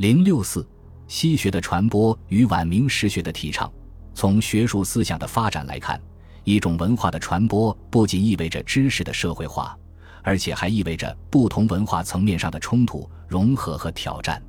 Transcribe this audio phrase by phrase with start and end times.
[0.00, 0.66] 零六四，
[1.08, 3.70] 西学的传播与晚明实学的提倡。
[4.14, 6.00] 从学术思想的发展来看，
[6.42, 9.78] 一种文化的传播不仅意味着知识的社会化，
[10.22, 14.42] 而且还意味着不同文化层面上的冲突、融合和挑战。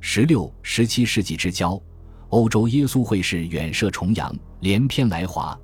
[0.00, 1.78] 十六、十七世纪之交，
[2.30, 5.54] 欧洲耶稣会士远涉重洋，连篇来华，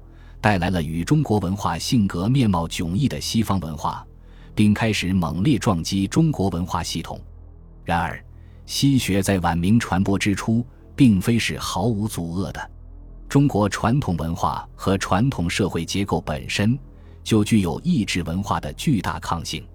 [0.43, 4.07] 带来了与中国文化性格面貌迥异的西方文化，
[4.55, 7.19] 并开始猛烈撞击中国文化系统。
[7.83, 8.23] 然而，
[8.67, 10.65] 西学在晚明传播之初，
[10.95, 12.71] 并非是毫无阻遏的。
[13.29, 16.79] 中国传统文化和传统社会结构本身
[17.25, 19.67] 就具有意志文化的巨大抗性。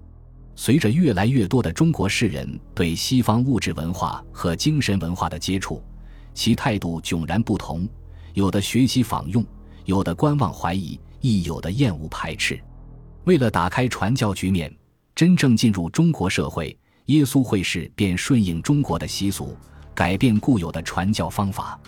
[0.54, 5.82] 随着越来越多的中国士人对西方物质文化和精神文化的接触，
[6.34, 7.88] 其态度迥然不同。
[8.34, 9.44] 有的学习仿用，
[9.84, 12.60] 有的观望怀疑，亦有的厌恶排斥。
[13.24, 14.72] 为了打开传教局面，
[15.14, 16.76] 真正进入中国社会。
[17.08, 19.56] 耶稣会士便顺应中国的习俗，
[19.94, 21.78] 改变固有的传教方法。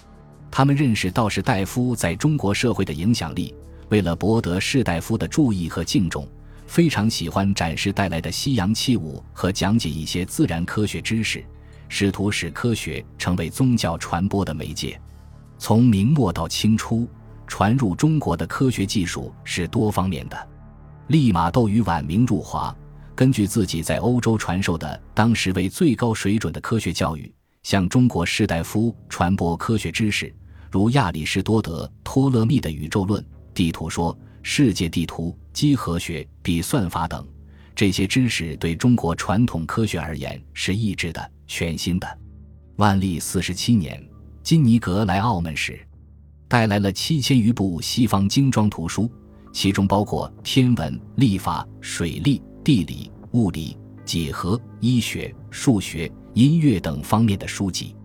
[0.50, 3.54] 他们认识道士大夫在中国社会的影响力，
[3.90, 6.26] 为了博得士大夫的注意和敬重，
[6.66, 11.44] 非常喜欢展示带来的西洋器物和讲解一些自然科学知识，
[11.90, 14.98] 试图使科学成为宗教传播的媒介。
[15.58, 17.06] 从明末到清初，
[17.46, 20.48] 传入中国的科学技术是多方面的。
[21.08, 22.74] 利玛窦于晚明入华。
[23.20, 27.30] 根据自己在欧洲传授的当时为最高水准的科学教育，
[27.62, 30.34] 向中国士大夫传播科学知识，
[30.70, 37.22] 如亚里士多德、托勒密的宇宙论、地图说、世界地图、几何学、比算法等。
[37.74, 42.18] 这些知识对中国传统科学而言是异质的、全新的。
[42.76, 44.02] 万历四十七年，
[44.42, 45.78] 金尼格来澳门时，
[46.48, 49.12] 带来了七千余部西方精装图书，
[49.52, 52.40] 其中包括天文、历法、水利。
[52.62, 57.96] 地理、物理、几何、医学、数学、音乐等方面的书籍，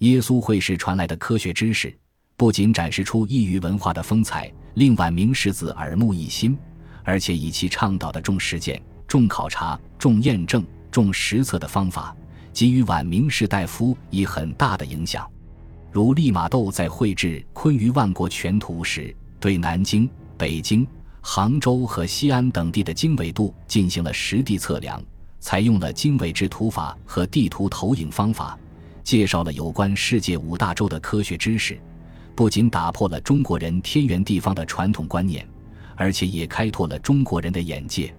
[0.00, 1.96] 耶稣会士传来的科学知识，
[2.36, 6.56] 不仅展示出异域文化的风采，令晚明士子耳目一新，
[7.02, 12.14] 而且以其倡导的重实践、重考察、重验证、重实测的方法，
[12.52, 15.26] 给予晚明士大夫以很大的影响。
[15.90, 20.86] 如利玛窦在绘制《坤舆万国全图》时，对南京、北京。
[21.26, 25.02] 杭州和西安等地的经纬度进行了实地测量，
[25.40, 28.58] 采用了经纬制图法和地图投影方法，
[29.02, 31.80] 介绍了有关世界五大洲的科学知识，
[32.34, 35.48] 不仅打破了中国人天圆地方的传统观念，
[35.96, 38.14] 而且也开拓了中国人的眼界。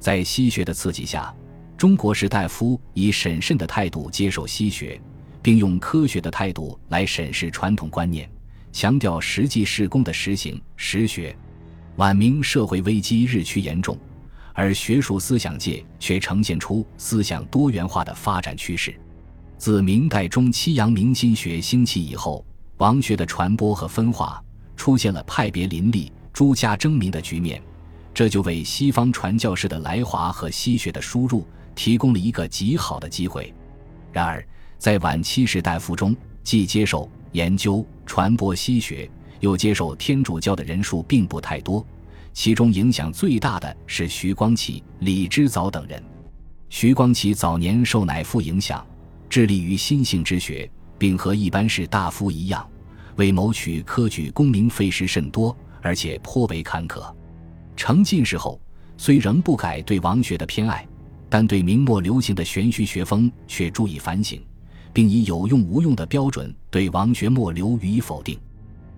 [0.00, 1.32] 在西学的刺激下，
[1.76, 5.00] 中国士大夫以审慎的态度接受西学，
[5.40, 8.28] 并用科学的态度来审视传统观念，
[8.72, 11.34] 强调实际施工的实行实学。
[12.00, 13.94] 晚明社会危机日趋严重，
[14.54, 18.98] 而学术思想界却呈现出思想多元化的发展趋势。
[19.58, 22.42] 自明代中期阳明心学兴起以后，
[22.78, 24.42] 王学的传播和分化
[24.76, 27.62] 出现了派别林立、诸家争鸣的局面，
[28.14, 33.52] 这就为西方传教士的来华和西学的输入提供了一个极好的机会。
[34.10, 34.42] 然而，
[34.78, 39.06] 在晚期士大夫中，既接受、研究、传播西学。
[39.40, 41.84] 又接受天主教的人数并不太多，
[42.32, 46.02] 其中影响最大的是徐光启、李之藻等人。
[46.68, 48.86] 徐光启早年受乃父影响，
[49.28, 52.64] 致力于心性之学，并和一般士大夫一样，
[53.16, 57.12] 为谋取科举功名费时甚多，而且颇为坎坷。
[57.76, 58.60] 成进士后，
[58.96, 60.86] 虽仍不改对王学的偏爱，
[61.28, 64.40] 但对明末流行的玄虚学风却注意反省，
[64.92, 68.38] 并以有用无用的标准对王学末流予以否定。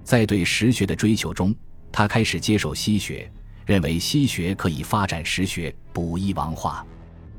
[0.04, 1.54] 在对实学的追求中，
[1.90, 3.30] 他开始接受西学，
[3.64, 6.84] 认为西学可以发展实学，补益王化。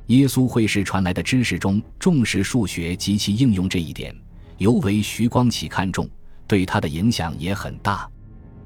[0.07, 4.13] 耶稣会士传来的知识中重视数学及其应用这一点，
[4.57, 6.09] 尤为徐光启看重，
[6.45, 8.09] 对他的影响也很大。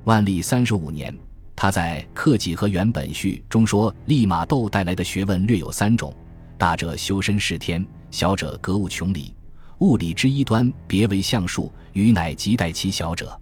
[0.05, 1.15] 万历三十五年，
[1.55, 6.13] 他在《克己和原本序》中说：“利玛窦带来的学问略有三种，
[6.57, 9.33] 大者修身事天，小者格物穷理。
[9.79, 13.39] 物理之一端，别为象数，余乃即待其小者。”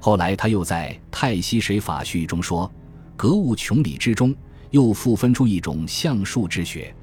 [0.00, 2.70] 后来，他又在《太溪水法序》中说
[3.16, 4.34] ：“格物穷理之中，
[4.70, 6.94] 又复分出一种象数之学。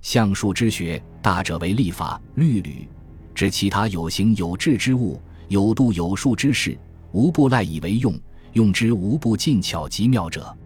[0.00, 2.88] 象数之学，大者为历法、律吕，
[3.34, 6.78] 指其他有形有质之物，有度有数之事，
[7.12, 8.18] 无不赖以为用，
[8.54, 10.56] 用之无不尽巧极妙者。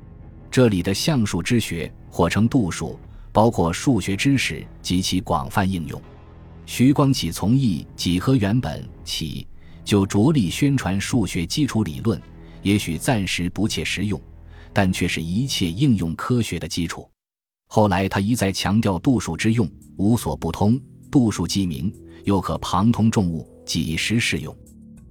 [0.51, 2.97] 这里的象数之学，或称度数，
[3.33, 6.01] 包括数学知识及其广泛应用。
[6.65, 9.45] 徐光启从译几何原本起。”
[9.85, 12.21] 就着力宣传数学基础理论，
[12.63, 14.21] 也许暂时不切实用，
[14.73, 17.09] 但却是一切应用科学的基础。
[17.69, 20.81] 后来他一再强调度数之用，无所不通，
[21.11, 21.93] 度数既明，
[22.25, 24.55] 又可旁通众物，几时适用。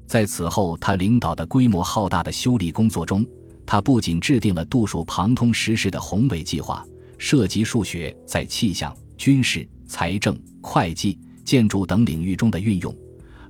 [0.06, 3.26] 在此后，他领导的规模浩大的修理工作中，
[3.66, 6.86] 他不仅制定了度数旁通实施的宏伟计划，
[7.18, 12.94] 涉及数学在气象、军事、财政、会计、建筑等领域中的运用，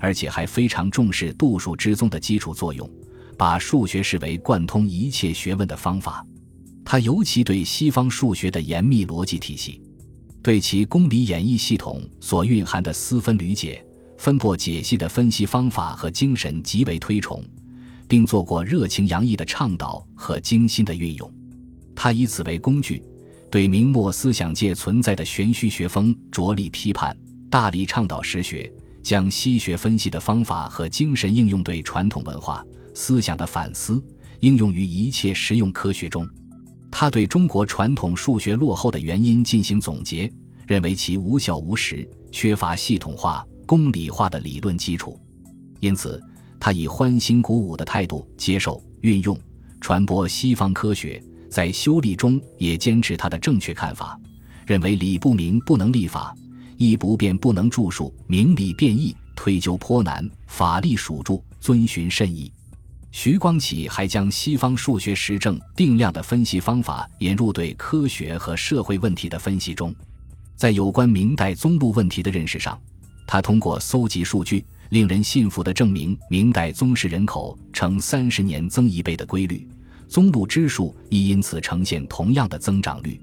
[0.02, 2.90] 而且还非常重视度数之宗的基础作用，
[3.38, 6.26] 把数学视为贯通一切学问的方法。
[6.84, 9.80] 他尤其对西方数学的严密逻辑体系，
[10.42, 13.86] 对其公理演绎系统所蕴含的丝分缕解。
[14.18, 17.44] 分破解析的分析方法和精神极为推崇，
[18.08, 21.34] 并做过热情洋溢的倡导和精心的运用。
[21.96, 23.02] 他以此为工具，
[23.50, 27.18] 对明末思想界存在的玄虚学风着力批判，
[27.50, 28.72] 大力倡导实学，
[29.02, 34.04] 将西学分析的方法和精神应用对传统文化思想的反思，
[34.42, 36.28] 应用于一切实用科学中。
[36.90, 40.32] 他对中国传统数学落后的原因进行总结，
[40.68, 43.46] 认为其无效无实，缺乏系统化。
[43.64, 45.18] 公理化的理论基础，
[45.80, 46.22] 因此
[46.60, 49.40] 他以欢欣鼓舞的态度接受、运用、
[49.80, 54.20] 传播西方科学，在修例中也坚持他的正确看法，
[54.68, 56.36] 认为理不明不能立法，
[56.90, 62.52] 义不变不能著述，明理变易推究颇难，法力属著遵循甚易。
[63.12, 69.94] 徐光启还将西方数学实证定量的分析方法引入对科学和社会问题的分析中，
[70.56, 72.80] 在有关明代宗录问题的认识上。
[73.28, 79.68] 他通过搜集数据，令人信服地证明明代宗室人口呈三十年增一倍的规律，
[80.08, 83.20] 宗录之数亦因此呈现同样的增长率。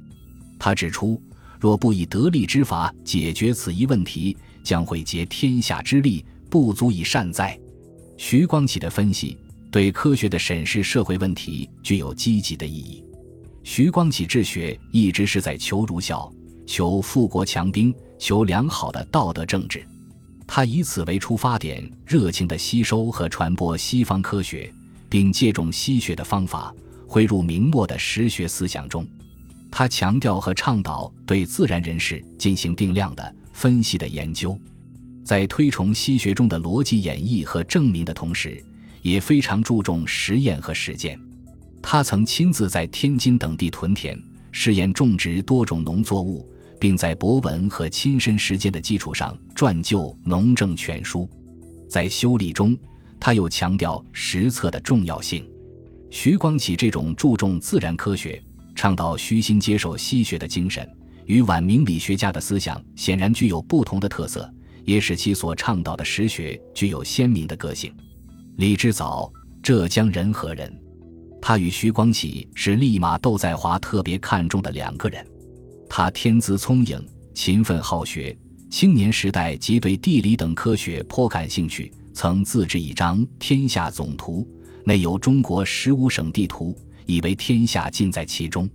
[0.59, 1.23] 他指出，
[1.61, 7.59] 若不以得力之法解决此一问题，将会竭天下之力，不足以善哉。
[8.17, 9.37] 徐光启的分析
[9.71, 13.05] 对科学的审视社会问题具有积极的意义。
[13.63, 16.33] 徐光启治学一直是在求儒孝、
[16.67, 19.87] 求富国强兵、求良好的道德政治。
[20.47, 24.73] 他以此为出发点，热情地吸收和传播西方科学，
[25.09, 26.75] 并借重西学的方法
[27.07, 29.07] 汇入明末的实学思想中。
[29.71, 34.59] 他强调和倡导对自然人士进行定量的分析的研究，
[35.25, 38.63] 在推崇西学中的逻辑演绎和证明的同时，
[39.03, 41.19] 也非常注重实验和实践。
[41.83, 44.21] 他曾亲自在天津等地屯田，
[44.51, 46.49] 试验种植多种农作物。
[46.81, 51.23] 并在博文和亲身实践的基础上撰就《农政全书》。
[51.89, 52.77] 在修理中，
[53.19, 55.45] 他又强调实测的重要性。
[56.11, 58.43] 徐光启这种注重自然科学、
[58.79, 60.89] 倡导虚心接受西学的精神，
[61.27, 64.49] 与晚明理学家的思想显然具有不同的特色，
[64.85, 67.93] 也使其所倡导的实学具有鲜明的个性。
[68.55, 69.33] 李之藻，
[69.65, 70.73] 浙江仁和人，
[71.43, 75.27] 他与徐光启是利马窦在华特别看重的两个人。
[75.91, 77.05] 他天资聪颖，
[77.35, 78.39] 勤奋好学，
[78.71, 84.47] 青年时代即对地理等科学颇感兴趣，曾自制一张《天下总图》，
[84.87, 86.79] 内有中国十五省地图，
[87.09, 88.69] 以为天下尽在其中。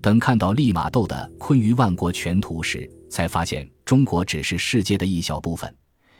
[0.00, 5.72] 等看到利玛窦的《昆于万国全图》时，才发现中国只是世界的一小部分，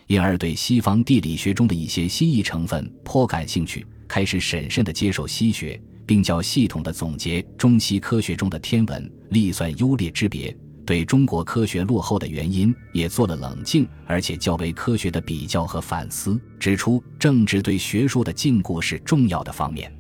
[0.07, 5.81] 因而对西方地理学中的一些新意成分颇感兴趣，开始审慎地接受西学。
[6.09, 19.93] 并较系统地总结中西科学中的天文历算优劣之别，对中国科学落后的原因也做了冷静而且较为科学的比较和反思，指出政治对学术的禁锢是重要的方面。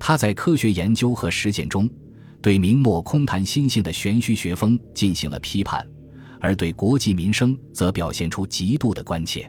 [0.00, 1.88] 他在科学研究和实践中，
[2.42, 5.86] 对明末空谈心性的玄虚学风进行了批判，
[6.40, 9.48] 而对国计民生则表现出极度的关切。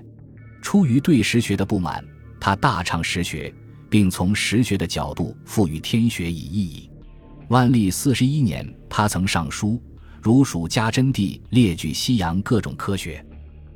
[0.62, 2.06] 出于对实学的不满，
[2.40, 3.52] 他大唱实学。
[3.92, 6.90] 并从实学的角度赋予天学以意义。
[7.50, 9.84] 万历四十一年，他曾上书，
[10.22, 13.22] 如数家珍地列举西洋各种科学，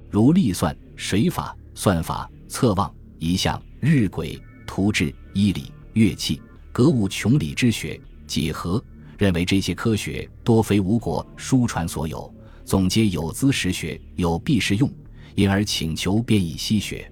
[0.10, 2.89] 如历算、水法、算法、测望、
[3.20, 6.41] 仪象、日晷、图志、医理、乐器、
[6.75, 8.84] 格物穷理之学、几何，
[9.17, 12.29] 认为这些科学多非吴国书传所有，
[12.65, 14.91] 总皆有资实学，有必实用，
[15.36, 17.10] 因而请求编以西学。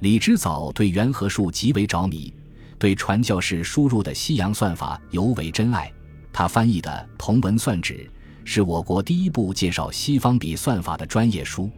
[0.00, 2.34] 李之藻对元和数极为着迷，
[2.80, 5.88] 对传教士输入的西洋算法尤为珍爱。
[6.32, 7.94] 他翻译的《同文算指》
[8.42, 11.70] 是我国第一部介绍西方笔算法的专业书。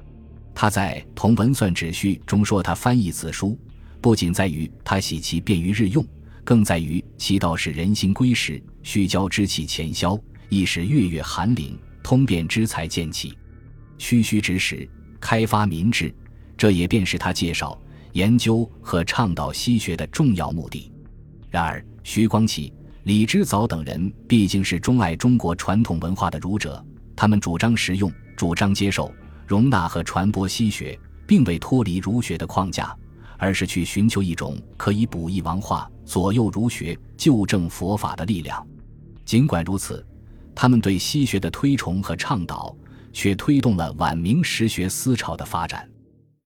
[0.55, 3.55] 他在《同文算指序》中说：“他翻译此书，
[4.01, 6.03] 不仅在于他喜其便于日用，
[6.49, 13.37] 更在于其道是人心归时，虚交之气潜消，亦使月月寒灵，通变之才见起，
[13.99, 14.88] 虚虚之时，
[15.21, 16.11] 开发民智。
[16.57, 17.78] 这也便是他介绍。”
[18.14, 20.90] 研究和倡导西学的重要目的。
[21.50, 26.83] 然而，徐光启、李之藻等人毕竟是钟爱中国传统文化的儒者，
[27.14, 29.12] 他们主张实用，主张接受、
[29.47, 32.97] 容纳和传播西学，并未脱离儒学的框架，
[33.38, 38.66] 而是去寻求一种可以补益王化、左右儒学、纠正佛法的力量。
[39.25, 40.04] 尽管如此，
[40.54, 42.76] 他们对西学的推崇和倡导，
[43.12, 45.88] 却推动了晚明实学思潮的发展。